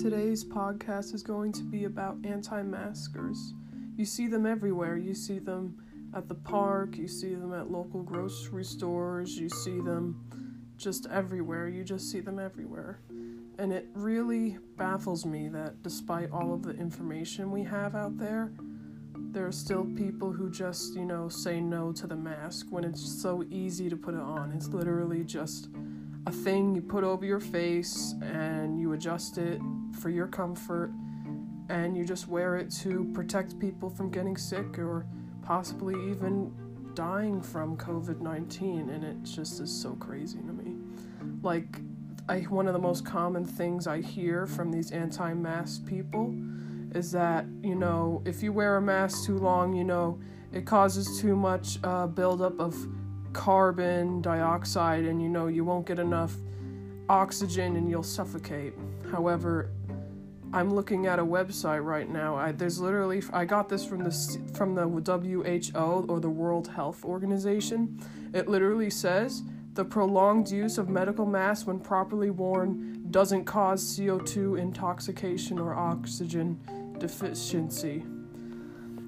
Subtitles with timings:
[0.00, 3.54] Today's podcast is going to be about anti maskers.
[3.96, 4.96] You see them everywhere.
[4.96, 5.76] You see them
[6.14, 10.20] at the park, you see them at local grocery stores, you see them
[10.76, 11.68] just everywhere.
[11.68, 13.00] You just see them everywhere.
[13.58, 18.52] And it really baffles me that despite all of the information we have out there,
[19.16, 23.22] there are still people who just, you know, say no to the mask when it's
[23.22, 24.52] so easy to put it on.
[24.52, 25.68] It's literally just
[26.26, 29.60] a thing you put over your face and you adjust it
[29.94, 30.90] for your comfort
[31.68, 35.06] and you just wear it to protect people from getting sick or
[35.42, 36.52] possibly even
[36.94, 38.90] dying from COVID 19.
[38.90, 40.76] And it just is so crazy to me.
[41.42, 41.80] Like,
[42.28, 46.34] I, one of the most common things I hear from these anti mask people
[46.94, 50.18] is that, you know, if you wear a mask too long, you know,
[50.52, 52.76] it causes too much uh, buildup of
[53.32, 56.34] carbon dioxide and, you know, you won't get enough
[57.08, 58.72] oxygen and you'll suffocate.
[59.10, 59.70] However,
[60.54, 62.36] I'm looking at a website right now.
[62.36, 67.04] I, there's literally I got this from the from the WHO or the World Health
[67.04, 68.00] Organization.
[68.32, 69.42] It literally says
[69.72, 76.60] the prolonged use of medical masks when properly worn doesn't cause CO2 intoxication or oxygen
[76.98, 78.04] deficiency.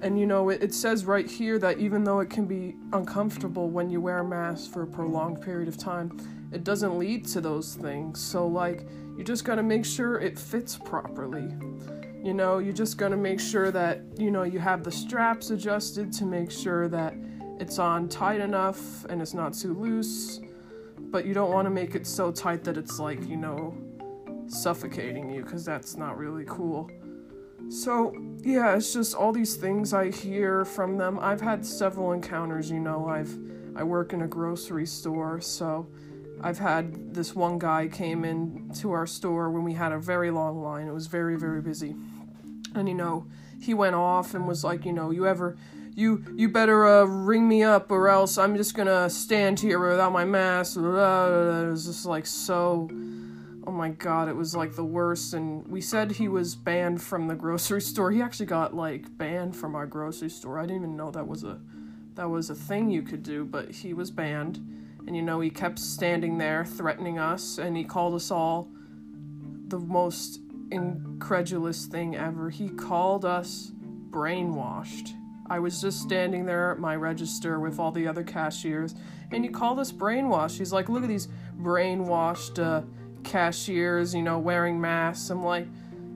[0.00, 3.68] And you know, it, it says right here that even though it can be uncomfortable
[3.68, 6.16] when you wear a mask for a prolonged period of time,
[6.54, 8.20] it doesn't lead to those things.
[8.20, 11.54] So, like, you just gotta make sure it fits properly.
[12.22, 16.12] You know, you just gotta make sure that, you know, you have the straps adjusted
[16.14, 17.14] to make sure that
[17.60, 20.40] it's on tight enough and it's not too loose
[21.14, 23.72] but you don't want to make it so tight that it's like, you know,
[24.48, 26.90] suffocating you because that's not really cool.
[27.68, 31.20] So, yeah, it's just all these things I hear from them.
[31.20, 33.06] I've had several encounters, you know.
[33.06, 33.32] I've
[33.76, 35.86] I work in a grocery store, so
[36.40, 40.30] I've had this one guy came in to our store when we had a very
[40.30, 40.86] long line.
[40.86, 41.94] It was very very busy.
[42.74, 43.26] And you know,
[43.60, 45.56] he went off and was like, you know, you ever
[45.94, 50.12] you you better uh, ring me up or else I'm just gonna stand here without
[50.12, 50.76] my mask.
[50.76, 52.88] It was just like so.
[53.66, 55.32] Oh my god, it was like the worst.
[55.32, 58.10] And we said he was banned from the grocery store.
[58.10, 60.58] He actually got like banned from our grocery store.
[60.58, 61.60] I didn't even know that was a
[62.14, 64.60] that was a thing you could do, but he was banned.
[65.06, 68.68] And you know, he kept standing there threatening us, and he called us all
[69.68, 72.50] the most incredulous thing ever.
[72.50, 73.70] He called us
[74.10, 75.12] brainwashed
[75.46, 78.94] I was just standing there at my register with all the other cashiers,
[79.30, 80.56] and he called us brainwashed.
[80.58, 81.28] He's like, look at these
[81.60, 82.82] brainwashed uh,
[83.24, 85.28] cashiers, you know, wearing masks.
[85.28, 85.66] I'm like,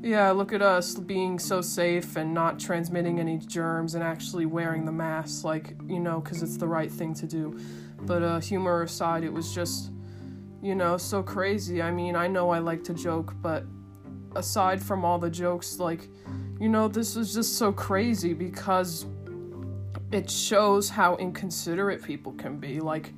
[0.00, 4.84] yeah, look at us being so safe and not transmitting any germs and actually wearing
[4.84, 7.58] the mask, like, you know, because it's the right thing to do.
[8.02, 9.90] But uh, humor aside, it was just,
[10.62, 11.82] you know, so crazy.
[11.82, 13.64] I mean, I know I like to joke, but
[14.34, 16.08] aside from all the jokes, like,
[16.60, 19.06] you know, this was just so crazy because
[20.12, 22.80] it shows how inconsiderate people can be.
[22.80, 23.12] Like,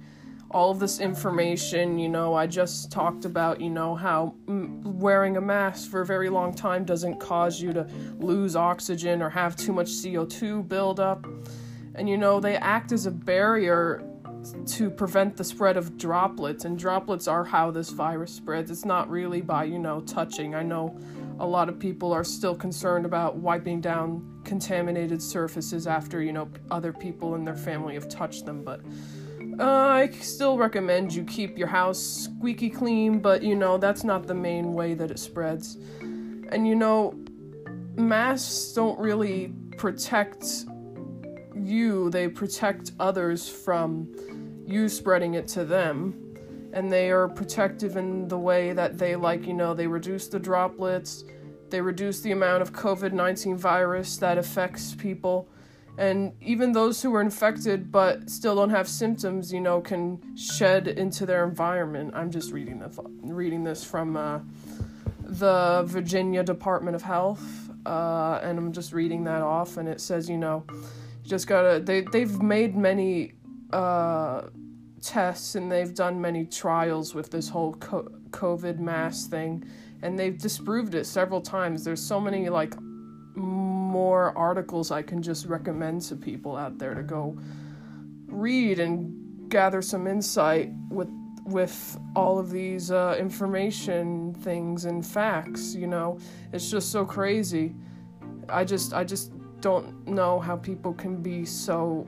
[0.50, 5.36] all of this information, you know, I just talked about, you know, how m- wearing
[5.36, 7.86] a mask for a very long time doesn't cause you to
[8.18, 11.26] lose oxygen or have too much CO2 buildup.
[11.94, 14.02] And, you know, they act as a barrier
[14.66, 18.70] to prevent the spread of droplets, and droplets are how this virus spreads.
[18.70, 20.54] It's not really by, you know, touching.
[20.54, 20.98] I know
[21.40, 26.48] a lot of people are still concerned about wiping down contaminated surfaces after you know
[26.70, 28.80] other people in their family have touched them but
[29.58, 34.28] uh, I still recommend you keep your house squeaky clean, but you know, that's not
[34.28, 35.76] the main way that it spreads.
[36.00, 37.18] And you know,
[37.96, 40.44] masks don't really protect
[41.58, 44.14] you, they protect others from
[44.66, 46.24] you spreading it to them.
[46.72, 50.38] And they are protective in the way that they like you know they reduce the
[50.38, 51.24] droplets
[51.70, 55.48] they reduce the amount of covid-19 virus that affects people.
[55.96, 60.88] And even those who are infected but still don't have symptoms you know can shed
[60.88, 62.12] into their environment.
[62.14, 64.40] I'm just reading this reading this from uh,
[65.28, 70.28] the virginia department of health uh, and i'm just reading that off and it says
[70.28, 70.64] you know
[71.28, 73.34] just gotta they, they've made many
[73.72, 74.42] uh,
[75.02, 79.64] tests and they've done many trials with this whole COVID mask thing,
[80.02, 81.84] and they've disproved it several times.
[81.84, 82.74] There's so many like
[83.36, 87.38] more articles I can just recommend to people out there to go
[88.26, 91.08] read and gather some insight with
[91.44, 95.74] with all of these uh, information things and facts.
[95.74, 96.18] You know,
[96.52, 97.74] it's just so crazy.
[98.48, 102.06] I just I just don't know how people can be so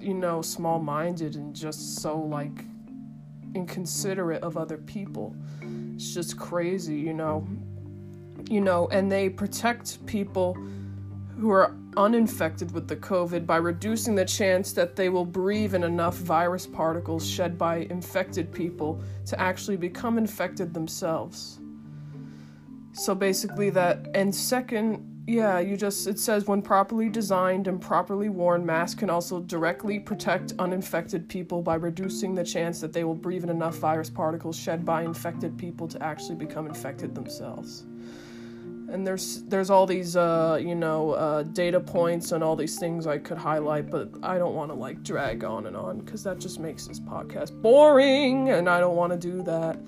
[0.00, 2.64] you know, small minded and just so like
[3.54, 5.36] inconsiderate of other people.
[5.94, 7.46] It's just crazy, you know.
[8.50, 10.56] you know, and they protect people
[11.38, 15.84] who are uninfected with the COVID by reducing the chance that they will breathe in
[15.84, 21.58] enough virus particles shed by infected people to actually become infected themselves.
[22.92, 28.28] So basically, that, and second, yeah, you just, it says when properly designed and properly
[28.28, 33.14] worn, masks can also directly protect uninfected people by reducing the chance that they will
[33.14, 37.84] breathe in enough virus particles shed by infected people to actually become infected themselves
[38.92, 43.06] and there's there's all these uh, you know uh, data points and all these things
[43.06, 46.38] I could highlight, but I don't want to like drag on and on because that
[46.38, 49.78] just makes this podcast boring, and I don't want to do that.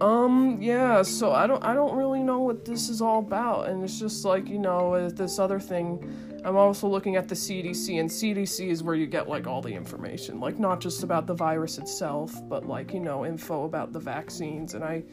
[0.00, 3.82] Um, yeah, so I don't I don't really know what this is all about, and
[3.84, 6.00] it's just like you know this other thing
[6.44, 9.72] I'm also looking at the CDC, and CDC is where you get like all the
[9.72, 13.98] information, like not just about the virus itself, but like you know info about the
[13.98, 14.74] vaccines.
[14.74, 15.04] And I,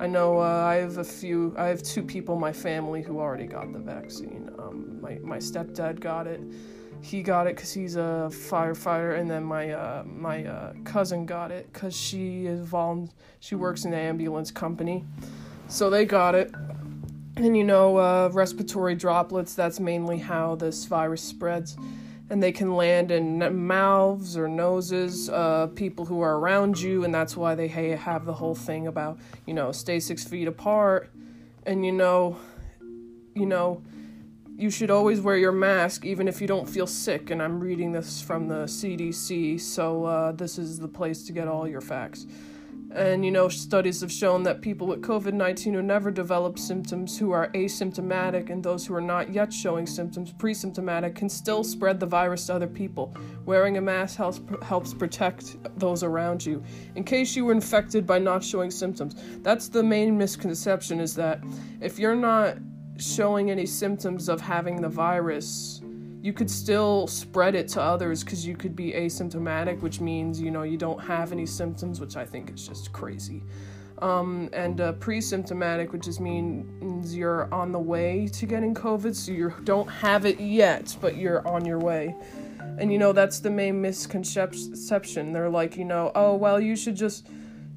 [0.00, 3.20] I know uh, I have a few, I have two people in my family who
[3.20, 4.50] already got the vaccine.
[4.58, 6.40] Um, my my stepdad got it.
[7.02, 11.50] He got it because he's a firefighter, and then my uh, my uh, cousin got
[11.50, 13.10] it because she is vol-
[13.40, 15.04] she works in the ambulance company,
[15.68, 16.50] so they got it
[17.36, 21.76] and you know, uh, respiratory droplets, that's mainly how this virus spreads.
[22.30, 27.14] And they can land in mouths or noses, uh, people who are around you, and
[27.14, 31.10] that's why they have the whole thing about, you know, stay six feet apart.
[31.66, 32.38] And you know,
[33.34, 33.82] you know,
[34.56, 37.30] you should always wear your mask even if you don't feel sick.
[37.30, 41.48] And I'm reading this from the CDC, so uh, this is the place to get
[41.48, 42.26] all your facts.
[42.94, 47.18] And you know, studies have shown that people with COVID 19 who never develop symptoms,
[47.18, 51.64] who are asymptomatic, and those who are not yet showing symptoms, pre symptomatic, can still
[51.64, 53.14] spread the virus to other people.
[53.46, 56.62] Wearing a mask helps, helps protect those around you.
[56.94, 61.40] In case you were infected by not showing symptoms, that's the main misconception is that
[61.80, 62.58] if you're not
[63.02, 65.80] showing any symptoms of having the virus,
[66.22, 70.50] you could still spread it to others because you could be asymptomatic, which means you
[70.50, 73.42] know you don't have any symptoms, which I think is just crazy.
[73.98, 79.30] Um, and uh, pre-symptomatic, which just means you're on the way to getting COVID, so
[79.30, 82.16] you don't have it yet, but you're on your way.
[82.78, 85.32] And you know that's the main misconception.
[85.32, 87.28] They're like, you know, oh well, you should just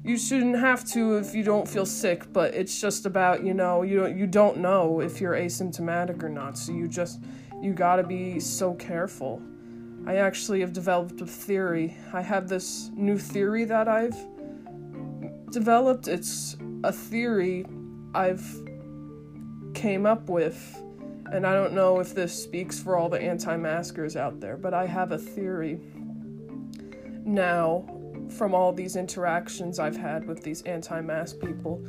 [0.06, 3.82] you shouldn't have to if you don't feel sick, but it's just about you know
[3.82, 7.20] you don't, you don't know if you're asymptomatic or not, so you just
[7.60, 9.42] you gotta be so careful.
[10.06, 11.96] I actually have developed a theory.
[12.12, 14.16] I have this new theory that I've
[15.50, 16.06] developed.
[16.06, 17.66] It's a theory
[18.14, 18.46] I've
[19.74, 20.80] came up with,
[21.32, 24.86] and I don't know if this speaks for all the anti-maskers out there, but I
[24.86, 25.80] have a theory
[27.24, 27.95] now
[28.30, 31.84] from all these interactions I've had with these anti-mask people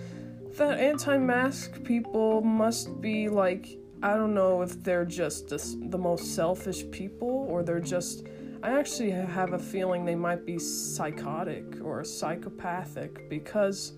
[0.57, 6.89] that anti-mask people must be like I don't know if they're just the most selfish
[6.91, 8.27] people or they're just.
[8.61, 13.93] I actually have a feeling they might be psychotic or psychopathic because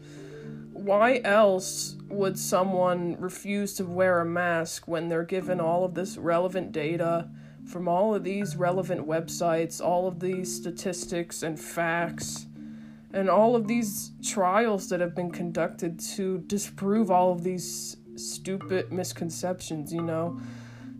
[0.71, 6.17] why else would someone refuse to wear a mask when they're given all of this
[6.17, 7.29] relevant data
[7.69, 12.47] from all of these relevant websites, all of these statistics and facts,
[13.13, 18.91] and all of these trials that have been conducted to disprove all of these stupid
[18.91, 20.39] misconceptions, you know?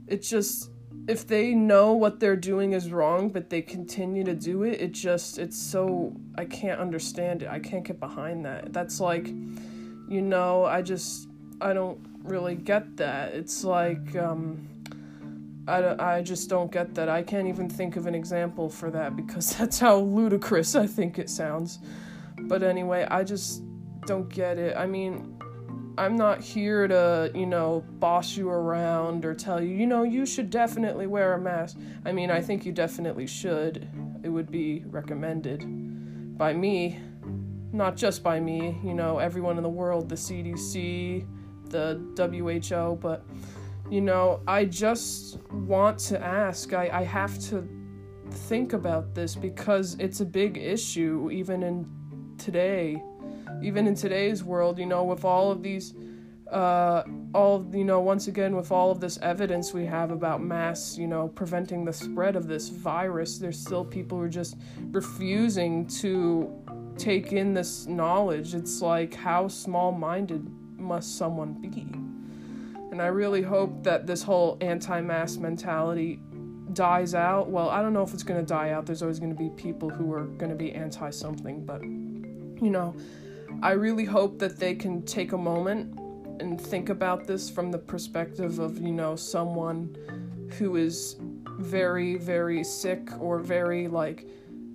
[0.07, 0.69] It's just
[1.07, 4.91] if they know what they're doing is wrong but they continue to do it, it
[4.91, 7.49] just it's so I can't understand it.
[7.49, 8.73] I can't get behind that.
[8.73, 11.27] That's like you know, I just
[11.61, 13.33] I don't really get that.
[13.33, 14.67] It's like um
[15.67, 17.09] I, I just don't get that.
[17.09, 21.19] I can't even think of an example for that because that's how ludicrous I think
[21.19, 21.79] it sounds.
[22.37, 23.63] But anyway, I just
[24.05, 24.75] don't get it.
[24.75, 25.39] I mean,
[25.99, 30.25] I'm not here to, you know, boss you around or tell you, you know, you
[30.25, 31.77] should definitely wear a mask.
[32.05, 33.87] I mean, I think you definitely should.
[34.23, 35.65] It would be recommended
[36.37, 36.99] by me,
[37.73, 41.27] not just by me, you know, everyone in the world, the CDC,
[41.65, 43.25] the WHO, but,
[43.89, 46.73] you know, I just want to ask.
[46.73, 47.67] I, I have to
[48.31, 51.89] think about this because it's a big issue, even in
[52.37, 53.01] today
[53.61, 55.93] even in today's world, you know, with all of these,
[56.51, 57.03] uh,
[57.33, 61.07] all, you know, once again, with all of this evidence we have about mass, you
[61.07, 64.57] know, preventing the spread of this virus, there's still people who are just
[64.91, 66.51] refusing to
[66.97, 68.55] take in this knowledge.
[68.55, 71.87] It's like, how small minded must someone be?
[72.91, 76.19] And I really hope that this whole anti mass mentality
[76.73, 77.49] dies out.
[77.49, 78.85] Well, I don't know if it's going to die out.
[78.85, 82.69] There's always going to be people who are going to be anti something, but you
[82.69, 82.95] know,
[83.61, 85.97] I really hope that they can take a moment
[86.39, 89.95] and think about this from the perspective of, you know, someone
[90.57, 91.17] who is
[91.57, 94.27] very, very sick or very like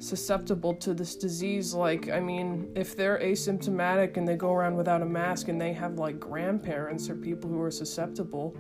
[0.05, 1.75] susceptible to this disease.
[1.75, 5.73] Like, I mean, if they're asymptomatic and they go around without a mask and they
[5.73, 8.57] have like grandparents or people who are susceptible,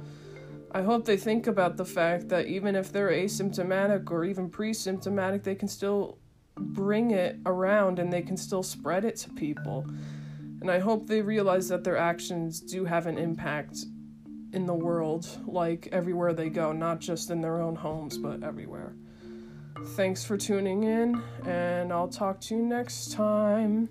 [0.72, 4.72] I hope they think about the fact that even if they're asymptomatic or even pre
[4.72, 6.18] symptomatic, they can still
[6.56, 9.86] bring it around and they can still spread it to people.
[10.60, 13.84] And I hope they realize that their actions do have an impact
[14.52, 18.94] in the world, like everywhere they go, not just in their own homes, but everywhere.
[19.82, 23.88] Thanks for tuning in, and I'll talk to you next time.